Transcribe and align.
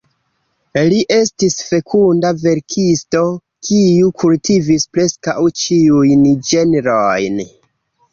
Li 0.91 0.99
estis 1.15 1.57
fekunda 1.65 2.31
verkisto, 2.45 3.21
kiu 3.67 4.07
kultivis 4.23 4.87
preskaŭ 4.97 5.35
ĉiujn 5.65 6.25
ĝenrojn. 6.49 7.39